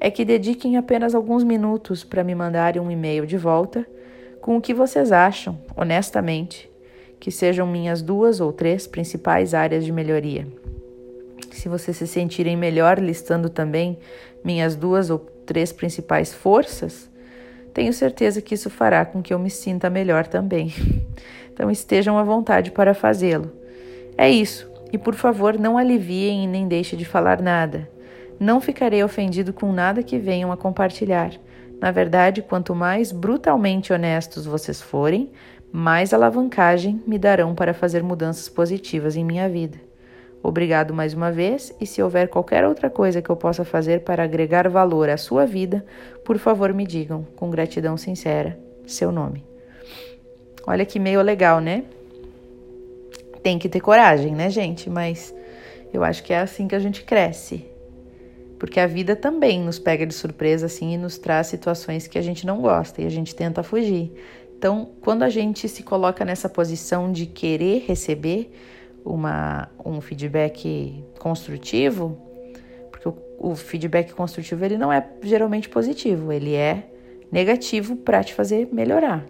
é 0.00 0.10
que 0.10 0.24
dediquem 0.24 0.78
apenas 0.78 1.14
alguns 1.14 1.44
minutos 1.44 2.04
para 2.04 2.24
me 2.24 2.34
mandarem 2.34 2.80
um 2.80 2.90
e-mail 2.90 3.26
de 3.26 3.36
volta 3.36 3.86
com 4.40 4.56
o 4.56 4.60
que 4.60 4.72
vocês 4.72 5.12
acham, 5.12 5.58
honestamente, 5.76 6.67
que 7.18 7.30
sejam 7.30 7.66
minhas 7.66 8.02
duas 8.02 8.40
ou 8.40 8.52
três 8.52 8.86
principais 8.86 9.54
áreas 9.54 9.84
de 9.84 9.92
melhoria. 9.92 10.46
Se 11.50 11.68
vocês 11.68 11.96
se 11.96 12.06
sentirem 12.06 12.56
melhor 12.56 12.98
listando 12.98 13.48
também 13.48 13.98
minhas 14.44 14.76
duas 14.76 15.10
ou 15.10 15.18
três 15.44 15.72
principais 15.72 16.32
forças, 16.32 17.10
tenho 17.74 17.92
certeza 17.92 18.40
que 18.40 18.54
isso 18.54 18.70
fará 18.70 19.04
com 19.04 19.22
que 19.22 19.32
eu 19.32 19.38
me 19.38 19.50
sinta 19.50 19.90
melhor 19.90 20.26
também. 20.26 20.72
Então 21.58 21.72
estejam 21.72 22.16
à 22.16 22.22
vontade 22.22 22.70
para 22.70 22.94
fazê-lo. 22.94 23.50
É 24.16 24.30
isso. 24.30 24.70
E 24.92 24.96
por 24.96 25.16
favor, 25.16 25.58
não 25.58 25.76
aliviem 25.76 26.44
e 26.44 26.46
nem 26.46 26.68
deixe 26.68 26.96
de 26.96 27.04
falar 27.04 27.42
nada. 27.42 27.90
Não 28.38 28.60
ficarei 28.60 29.02
ofendido 29.02 29.52
com 29.52 29.72
nada 29.72 30.00
que 30.00 30.18
venham 30.18 30.52
a 30.52 30.56
compartilhar. 30.56 31.32
Na 31.80 31.90
verdade, 31.90 32.42
quanto 32.42 32.76
mais 32.76 33.10
brutalmente 33.10 33.92
honestos 33.92 34.46
vocês 34.46 34.80
forem, 34.80 35.32
mais 35.72 36.14
alavancagem 36.14 37.02
me 37.06 37.18
darão 37.18 37.54
para 37.54 37.74
fazer 37.74 38.02
mudanças 38.02 38.48
positivas 38.48 39.16
em 39.16 39.24
minha 39.24 39.48
vida. 39.48 39.78
Obrigado 40.42 40.94
mais 40.94 41.14
uma 41.14 41.32
vez, 41.32 41.74
e 41.80 41.86
se 41.86 42.02
houver 42.02 42.28
qualquer 42.28 42.64
outra 42.64 42.88
coisa 42.88 43.20
que 43.20 43.28
eu 43.28 43.36
possa 43.36 43.64
fazer 43.64 44.00
para 44.00 44.22
agregar 44.22 44.68
valor 44.68 45.10
à 45.10 45.16
sua 45.16 45.44
vida, 45.44 45.84
por 46.24 46.38
favor 46.38 46.72
me 46.72 46.86
digam, 46.86 47.26
com 47.34 47.50
gratidão 47.50 47.96
sincera, 47.96 48.58
seu 48.86 49.10
nome. 49.10 49.44
Olha 50.66 50.86
que 50.86 50.98
meio 50.98 51.22
legal, 51.22 51.60
né? 51.60 51.84
Tem 53.42 53.58
que 53.58 53.68
ter 53.68 53.80
coragem, 53.80 54.34
né, 54.34 54.48
gente? 54.48 54.88
Mas 54.88 55.34
eu 55.92 56.04
acho 56.04 56.22
que 56.22 56.32
é 56.32 56.38
assim 56.38 56.68
que 56.68 56.74
a 56.74 56.78
gente 56.78 57.02
cresce. 57.02 57.64
Porque 58.58 58.80
a 58.80 58.86
vida 58.86 59.14
também 59.16 59.62
nos 59.62 59.78
pega 59.78 60.04
de 60.04 60.14
surpresa 60.14 60.66
assim 60.66 60.92
e 60.94 60.98
nos 60.98 61.16
traz 61.16 61.46
situações 61.46 62.06
que 62.06 62.18
a 62.18 62.22
gente 62.22 62.46
não 62.46 62.60
gosta 62.60 63.00
e 63.00 63.06
a 63.06 63.10
gente 63.10 63.34
tenta 63.34 63.62
fugir. 63.62 64.12
Então, 64.58 64.90
quando 65.00 65.22
a 65.22 65.28
gente 65.28 65.68
se 65.68 65.84
coloca 65.84 66.24
nessa 66.24 66.48
posição 66.48 67.12
de 67.12 67.26
querer 67.26 67.84
receber 67.86 68.52
uma, 69.04 69.68
um 69.86 70.00
feedback 70.00 71.04
construtivo, 71.20 72.18
porque 72.90 73.08
o, 73.08 73.16
o 73.38 73.54
feedback 73.54 74.12
construtivo 74.12 74.64
ele 74.64 74.76
não 74.76 74.92
é 74.92 75.06
geralmente 75.22 75.68
positivo, 75.68 76.32
ele 76.32 76.56
é 76.56 76.90
negativo 77.30 77.94
para 77.94 78.24
te 78.24 78.34
fazer 78.34 78.68
melhorar. 78.72 79.24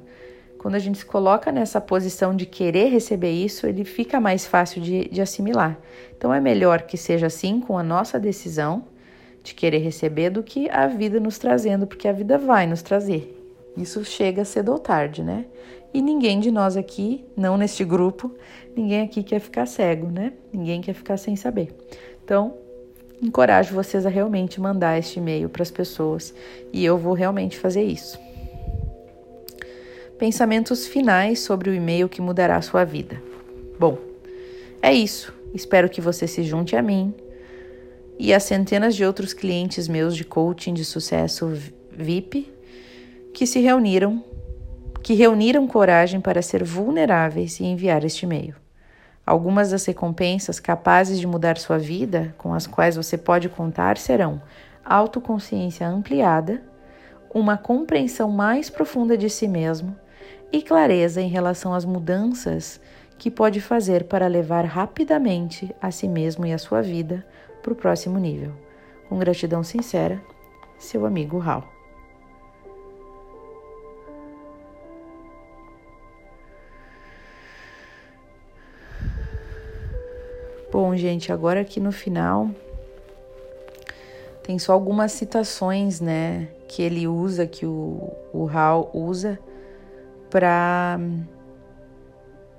Quando 0.57 0.77
a 0.77 0.79
gente 0.79 0.97
se 0.97 1.05
coloca 1.05 1.53
nessa 1.53 1.79
posição 1.79 2.35
de 2.35 2.47
querer 2.47 2.89
receber 2.89 3.31
isso, 3.31 3.67
ele 3.67 3.85
fica 3.85 4.19
mais 4.19 4.47
fácil 4.47 4.81
de, 4.81 5.11
de 5.11 5.21
assimilar. 5.21 5.79
Então, 6.17 6.33
é 6.33 6.41
melhor 6.41 6.83
que 6.83 6.97
seja 6.97 7.27
assim 7.27 7.61
com 7.61 7.77
a 7.77 7.83
nossa 7.83 8.19
decisão 8.19 8.87
de 9.43 9.53
querer 9.53 9.79
receber 9.79 10.31
do 10.31 10.43
que 10.43 10.71
a 10.71 10.87
vida 10.87 11.21
nos 11.21 11.39
trazendo, 11.39 11.87
porque 11.87 12.09
a 12.09 12.13
vida 12.13 12.39
vai 12.39 12.67
nos 12.67 12.81
trazer. 12.81 13.38
Isso 13.79 14.05
chega 14.05 14.45
cedo 14.45 14.73
ou 14.73 14.79
tarde, 14.79 15.23
né? 15.23 15.47
E 15.95 16.03
ninguém 16.03 16.41
de 16.41 16.51
nós 16.51 16.77
aqui, 16.77 17.25
não 17.37 17.57
neste 17.57 17.85
grupo, 17.85 18.35
ninguém 18.77 19.03
aqui 19.03 19.23
quer 19.23 19.41
ficar 19.41 19.67
cego, 19.67 20.11
né? 20.11 20.33
Ninguém 20.53 20.81
quer 20.81 20.93
ficar 20.93 21.17
sem 21.17 21.37
saber. 21.37 21.75
Então, 22.25 22.55
encorajo 23.23 23.75
vocês 23.75 24.05
a 24.05 24.09
realmente 24.09 24.61
mandar 24.61 24.99
este 24.99 25.19
e-mail 25.19 25.49
para 25.49 25.63
as 25.63 25.71
pessoas 25.71 26.35
e 26.73 26.85
eu 26.85 26.99
vou 26.99 27.15
realmente 27.15 27.57
fazer 27.57 27.85
isso. 27.85 28.19
Pensamentos 30.19 30.87
finais 30.87 31.39
sobre 31.41 31.71
o 31.71 31.75
e-mail 31.75 32.09
que 32.09 32.21
mudará 32.21 32.57
a 32.57 32.63
sua 32.63 32.85
vida. 32.85 33.23
Bom, 33.79 33.97
é 34.83 34.93
isso. 34.93 35.33
Espero 35.55 35.89
que 35.89 36.01
você 36.01 36.27
se 36.27 36.43
junte 36.43 36.75
a 36.75 36.83
mim 36.83 37.15
e 38.19 38.35
a 38.35 38.41
centenas 38.41 38.97
de 38.97 39.05
outros 39.05 39.33
clientes 39.33 39.87
meus 39.87 40.17
de 40.17 40.25
coaching 40.25 40.75
de 40.75 40.85
sucesso 40.85 41.51
VIP 41.91 42.58
que 43.33 43.47
se 43.47 43.61
reuniram, 43.61 44.25
que 45.03 45.15
reuniram 45.15 45.67
coragem 45.67 46.21
para 46.21 46.43
ser 46.43 46.65
vulneráveis 46.65 47.61
e 47.61 47.65
enviar 47.65 48.05
este 48.05 48.25
e-mail. 48.25 48.55
Algumas 49.25 49.71
das 49.71 49.85
recompensas 49.85 50.59
capazes 50.59 51.21
de 51.21 51.27
mudar 51.27 51.59
sua 51.59 51.79
vida, 51.79 52.35
com 52.39 52.55
as 52.55 52.67
quais 52.67 52.97
você 52.97 53.19
pode 53.19 53.49
contar, 53.49 53.99
serão 53.99 54.41
autoconsciência 54.85 55.87
ampliada, 55.87 56.63
uma 57.33 57.59
compreensão 57.59 58.31
mais 58.31 58.71
profunda 58.71 59.19
de 59.19 59.29
si 59.29 59.47
mesmo 59.47 59.95
e 60.51 60.63
clareza 60.63 61.21
em 61.21 61.29
relação 61.29 61.75
às 61.75 61.85
mudanças 61.85 62.81
que 63.19 63.31
pode 63.31 63.61
fazer 63.61 64.05
para 64.05 64.27
levar 64.27 64.65
rapidamente 64.65 65.75
a 65.81 65.91
si 65.91 66.09
mesmo 66.09 66.47
e 66.47 66.53
a 66.53 66.59
sua 66.59 66.81
vida 66.81 67.27
para 67.63 67.73
o 67.73 67.77
próximo 67.77 68.19
nível. 68.19 68.53
Com 69.09 69.19
gratidão 69.19 69.63
sincera, 69.63 70.23
seu 70.79 71.05
amigo 71.05 71.41
Hal. 71.41 71.78
Bom, 80.81 80.95
gente, 80.95 81.33
agora 81.33 81.63
aqui 81.63 81.81
no 81.81 81.91
final 81.91 82.49
tem 84.45 84.61
só 84.61 84.73
algumas 84.73 85.11
citações, 85.11 86.01
né, 86.01 86.47
que 86.69 86.83
ele 86.83 87.09
usa, 87.09 87.49
que 87.49 87.67
o, 87.67 88.13
o 88.33 88.49
Hal 88.49 88.89
usa 88.95 89.41
para 90.31 91.01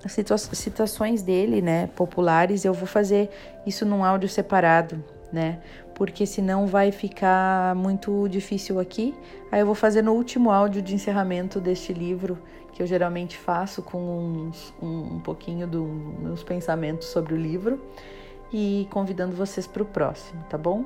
citações 0.05 1.21
dele, 1.21 1.61
né, 1.61 1.87
populares. 1.95 2.65
Eu 2.65 2.73
vou 2.73 2.85
fazer 2.85 3.29
isso 3.65 3.85
num 3.85 4.03
áudio 4.03 4.27
separado, 4.27 5.01
né, 5.31 5.59
porque 5.93 6.25
senão 6.25 6.65
vai 6.65 6.91
ficar 6.91 7.75
muito 7.75 8.27
difícil 8.27 8.79
aqui. 8.79 9.13
Aí 9.51 9.59
eu 9.59 9.65
vou 9.65 9.75
fazer 9.75 10.01
no 10.01 10.13
último 10.13 10.51
áudio 10.51 10.81
de 10.81 10.95
encerramento 10.95 11.59
deste 11.59 11.93
livro, 11.93 12.37
que 12.71 12.81
eu 12.81 12.87
geralmente 12.87 13.37
faço 13.37 13.81
com 13.81 13.99
uns, 14.47 14.73
um, 14.81 15.15
um 15.15 15.19
pouquinho 15.19 15.67
dos 15.67 15.87
meus 16.19 16.43
pensamentos 16.43 17.07
sobre 17.07 17.33
o 17.33 17.37
livro 17.37 17.79
e 18.51 18.87
convidando 18.91 19.35
vocês 19.35 19.67
para 19.67 19.83
o 19.83 19.85
próximo, 19.85 20.43
tá 20.49 20.57
bom? 20.57 20.85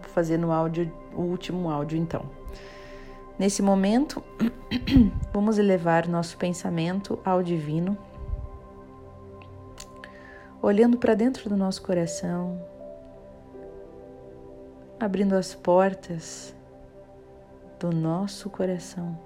Vou 0.00 0.10
fazer 0.14 0.36
no 0.36 0.52
áudio, 0.52 0.92
o 1.14 1.22
último 1.22 1.70
áudio 1.70 1.98
então. 1.98 2.24
Nesse 3.38 3.62
momento, 3.62 4.22
vamos 5.32 5.58
elevar 5.58 6.06
nosso 6.06 6.36
pensamento 6.36 7.18
ao 7.24 7.42
divino, 7.42 7.96
olhando 10.60 10.98
para 10.98 11.14
dentro 11.14 11.48
do 11.48 11.56
nosso 11.56 11.80
coração, 11.82 12.60
abrindo 15.00 15.34
as 15.34 15.54
portas 15.54 16.54
do 17.78 17.90
nosso 17.90 18.48
coração, 18.50 19.18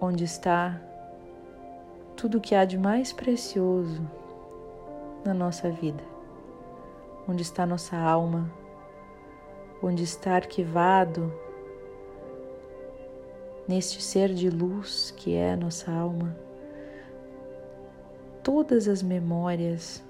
onde 0.00 0.24
está 0.24 0.80
tudo 2.16 2.40
que 2.40 2.54
há 2.54 2.64
de 2.64 2.78
mais 2.78 3.12
precioso 3.12 4.08
na 5.24 5.34
nossa 5.34 5.68
vida, 5.68 6.02
onde 7.28 7.42
está 7.42 7.66
nossa 7.66 7.96
alma 7.96 8.48
onde 9.82 10.02
está 10.02 10.34
arquivado 10.34 11.32
neste 13.68 14.02
ser 14.02 14.32
de 14.32 14.48
luz 14.48 15.12
que 15.16 15.34
é 15.34 15.56
nossa 15.56 15.90
alma, 15.90 16.36
todas 18.42 18.88
as 18.88 19.02
memórias 19.02 20.02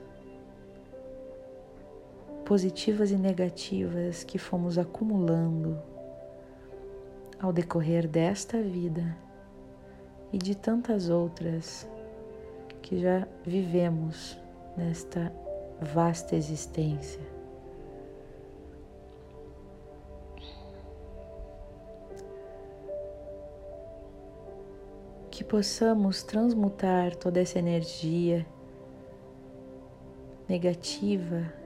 positivas 2.46 3.10
e 3.10 3.16
negativas 3.16 4.22
que 4.22 4.38
fomos 4.38 4.78
acumulando 4.78 5.76
ao 7.40 7.52
decorrer 7.52 8.06
desta 8.06 8.62
vida 8.62 9.16
e 10.32 10.38
de 10.38 10.54
tantas 10.54 11.10
outras 11.10 11.88
que 12.80 13.00
já 13.00 13.26
vivemos 13.44 14.38
nesta 14.76 15.32
vasta 15.82 16.36
existência. 16.36 17.20
que 25.28 25.44
possamos 25.44 26.22
transmutar 26.22 27.14
toda 27.14 27.38
essa 27.38 27.58
energia 27.58 28.46
negativa 30.48 31.65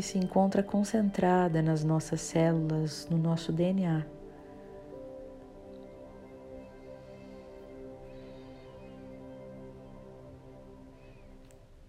que 0.00 0.06
se 0.06 0.16
encontra 0.16 0.62
concentrada 0.62 1.60
nas 1.60 1.84
nossas 1.84 2.22
células, 2.22 3.06
no 3.10 3.18
nosso 3.18 3.52
DNA. 3.52 4.06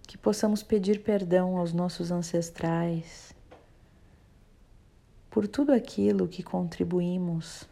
Que 0.06 0.18
possamos 0.18 0.62
pedir 0.62 1.02
perdão 1.02 1.56
aos 1.56 1.72
nossos 1.72 2.10
ancestrais 2.10 3.34
por 5.30 5.48
tudo 5.48 5.72
aquilo 5.72 6.28
que 6.28 6.42
contribuímos 6.42 7.66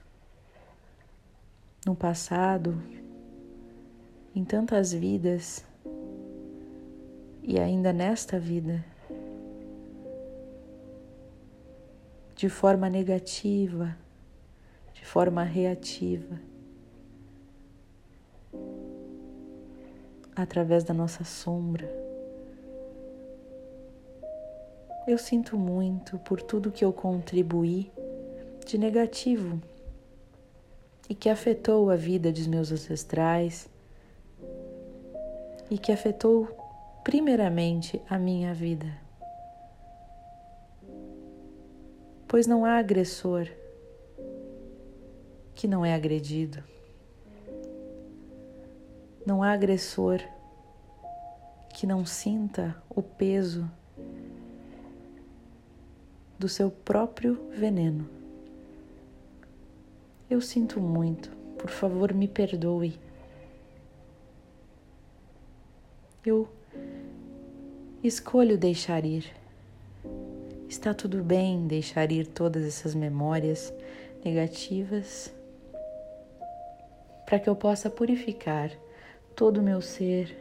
no 1.84 1.94
passado, 1.94 2.82
em 4.34 4.42
tantas 4.42 4.90
vidas 4.90 5.62
e 7.42 7.60
ainda 7.60 7.92
nesta 7.92 8.40
vida, 8.40 8.82
de 12.40 12.48
forma 12.48 12.88
negativa, 12.88 13.94
de 14.94 15.04
forma 15.04 15.42
reativa, 15.44 16.40
através 20.34 20.82
da 20.82 20.94
nossa 20.94 21.22
sombra. 21.22 21.86
Eu 25.06 25.18
sinto 25.18 25.58
muito 25.58 26.18
por 26.20 26.40
tudo 26.40 26.72
que 26.72 26.82
eu 26.82 26.94
contribuí 26.94 27.92
de 28.64 28.78
negativo 28.78 29.60
e 31.10 31.14
que 31.14 31.28
afetou 31.28 31.90
a 31.90 31.94
vida 31.94 32.32
dos 32.32 32.46
meus 32.46 32.72
ancestrais 32.72 33.68
e 35.70 35.76
que 35.76 35.92
afetou 35.92 36.48
primeiramente 37.04 38.00
a 38.08 38.18
minha 38.18 38.54
vida. 38.54 38.99
Pois 42.30 42.46
não 42.46 42.64
há 42.64 42.78
agressor 42.78 43.48
que 45.52 45.66
não 45.66 45.84
é 45.84 45.92
agredido. 45.92 46.62
Não 49.26 49.42
há 49.42 49.50
agressor 49.50 50.20
que 51.74 51.88
não 51.88 52.06
sinta 52.06 52.80
o 52.88 53.02
peso 53.02 53.68
do 56.38 56.48
seu 56.48 56.70
próprio 56.70 57.50
veneno. 57.50 58.08
Eu 60.30 60.40
sinto 60.40 60.80
muito, 60.80 61.30
por 61.58 61.68
favor, 61.68 62.14
me 62.14 62.28
perdoe. 62.28 62.96
Eu 66.24 66.48
escolho 68.04 68.56
deixar 68.56 69.04
ir. 69.04 69.39
Está 70.70 70.94
tudo 70.94 71.24
bem 71.24 71.66
deixar 71.66 72.12
ir 72.12 72.28
todas 72.28 72.64
essas 72.64 72.94
memórias 72.94 73.74
negativas 74.24 75.34
para 77.26 77.40
que 77.40 77.50
eu 77.50 77.56
possa 77.56 77.90
purificar 77.90 78.70
todo 79.34 79.56
o 79.58 79.62
meu 79.64 79.82
ser 79.82 80.32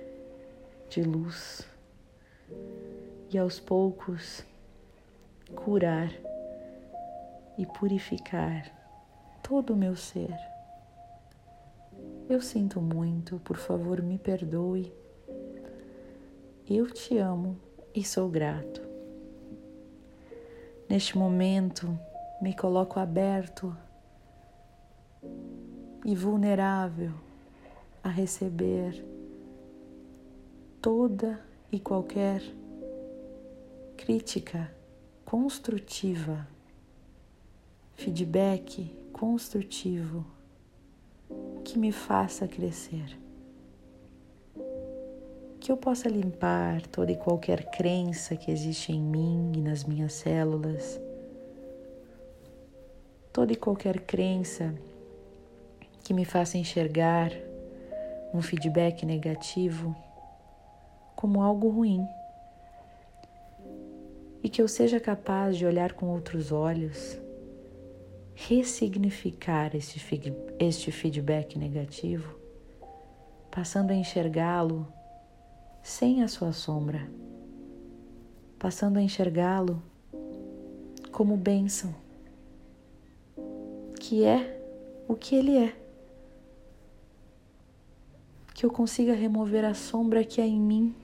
de 0.87 1.01
luz 1.01 1.67
e 3.33 3.39
aos 3.39 3.59
poucos 3.59 4.45
curar 5.55 6.13
e 7.57 7.65
purificar 7.65 8.71
todo 9.41 9.73
o 9.73 9.75
meu 9.75 9.95
ser. 9.95 10.37
Eu 12.29 12.39
sinto 12.39 12.79
muito, 12.79 13.39
por 13.39 13.57
favor, 13.57 13.99
me 13.99 14.19
perdoe. 14.19 14.93
Eu 16.69 16.85
te 16.85 17.17
amo 17.17 17.57
e 17.95 18.03
sou 18.05 18.29
grato. 18.29 18.88
Neste 20.89 21.15
momento, 21.15 21.99
me 22.41 22.51
coloco 22.55 22.99
aberto 22.99 23.77
e 26.03 26.15
vulnerável 26.15 27.13
a 28.03 28.09
receber 28.09 29.05
toda 30.81 31.39
e 31.71 31.79
qualquer 31.79 32.41
crítica 33.95 34.73
construtiva, 35.23 36.47
feedback 37.93 38.91
construtivo 39.13 40.25
que 41.63 41.77
me 41.77 41.91
faça 41.91 42.47
crescer. 42.47 43.15
Que 45.69 45.73
eu 45.73 45.77
possa 45.77 46.09
limpar 46.09 46.81
toda 46.87 47.11
e 47.11 47.15
qualquer 47.15 47.69
crença 47.69 48.35
que 48.35 48.49
existe 48.49 48.91
em 48.91 48.99
mim 48.99 49.51
e 49.55 49.61
nas 49.61 49.83
minhas 49.83 50.13
células, 50.13 50.99
toda 53.31 53.53
e 53.53 53.55
qualquer 53.55 53.99
crença 53.99 54.73
que 56.03 56.11
me 56.11 56.25
faça 56.25 56.57
enxergar 56.57 57.31
um 58.33 58.41
feedback 58.41 59.05
negativo 59.05 59.95
como 61.15 61.39
algo 61.39 61.69
ruim. 61.69 62.03
E 64.41 64.49
que 64.49 64.63
eu 64.63 64.67
seja 64.67 64.99
capaz 64.99 65.55
de 65.55 65.67
olhar 65.67 65.93
com 65.93 66.07
outros 66.07 66.51
olhos, 66.51 67.21
ressignificar 68.33 69.75
este, 69.75 70.91
feedback 70.91 71.59
negativo, 71.59 72.39
passando 73.51 73.91
a 73.91 73.93
enxergá-lo 73.93 74.97
sem 75.83 76.23
a 76.23 76.27
sua 76.27 76.51
sombra, 76.51 77.09
passando 78.57 78.97
a 78.97 79.01
enxergá-lo 79.01 79.81
como 81.11 81.35
bênção, 81.35 81.93
que 83.99 84.23
é 84.23 84.61
o 85.07 85.15
que 85.15 85.35
ele 85.35 85.57
é. 85.57 85.75
Que 88.53 88.65
eu 88.65 88.71
consiga 88.71 89.13
remover 89.13 89.63
a 89.63 89.73
sombra 89.73 90.23
que 90.23 90.41
há 90.41 90.45
em 90.45 90.59
mim 90.59 90.95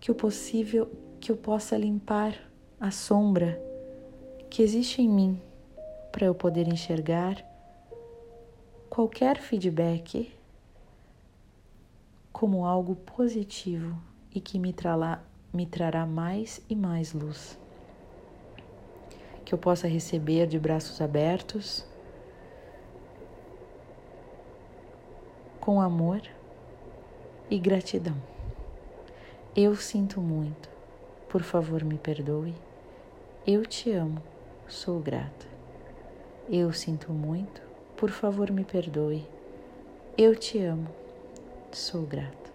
que 0.00 0.10
o 0.10 0.14
possível 0.14 0.88
que 1.20 1.32
eu 1.32 1.36
possa 1.36 1.76
limpar 1.76 2.38
a 2.78 2.92
sombra 2.92 3.60
que 4.48 4.62
existe 4.62 5.02
em 5.02 5.08
mim 5.08 5.40
para 6.12 6.26
eu 6.26 6.34
poder 6.34 6.68
enxergar 6.68 7.44
qualquer 8.88 9.40
feedback 9.40 10.32
como 12.36 12.66
algo 12.66 12.96
positivo 12.96 13.96
e 14.30 14.42
que 14.42 14.58
me 14.58 14.70
trará, 14.70 15.22
me 15.54 15.64
trará 15.64 16.04
mais 16.04 16.60
e 16.68 16.76
mais 16.76 17.14
luz. 17.14 17.58
Que 19.42 19.54
eu 19.54 19.58
possa 19.58 19.88
receber 19.88 20.46
de 20.46 20.58
braços 20.58 21.00
abertos, 21.00 21.82
com 25.58 25.80
amor 25.80 26.20
e 27.48 27.58
gratidão. 27.58 28.20
Eu 29.56 29.74
sinto 29.74 30.20
muito. 30.20 30.68
Por 31.30 31.42
favor, 31.42 31.82
me 31.82 31.96
perdoe. 31.96 32.54
Eu 33.46 33.64
te 33.64 33.90
amo. 33.92 34.22
Sou 34.68 35.00
grata. 35.00 35.46
Eu 36.50 36.70
sinto 36.70 37.14
muito. 37.14 37.62
Por 37.96 38.10
favor, 38.10 38.50
me 38.50 38.62
perdoe. 38.62 39.26
Eu 40.18 40.36
te 40.36 40.62
amo. 40.62 41.05
Sou 41.76 42.06
grata. 42.06 42.50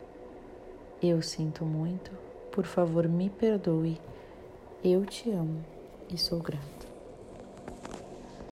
Eu 1.00 1.22
sinto 1.22 1.64
muito. 1.64 2.10
Por 2.52 2.66
favor, 2.66 3.08
me 3.08 3.30
perdoe. 3.30 4.02
Eu 4.84 5.06
te 5.06 5.30
amo 5.30 5.64
e 6.10 6.18
sou 6.18 6.40
grata. 6.40 6.81